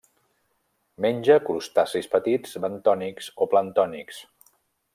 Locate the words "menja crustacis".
1.05-2.09